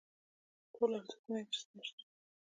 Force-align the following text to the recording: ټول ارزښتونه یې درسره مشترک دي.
ټول 0.73 0.89
ارزښتونه 0.97 1.37
یې 1.41 1.45
درسره 1.49 1.71
مشترک 1.77 2.09
دي. 2.17 2.19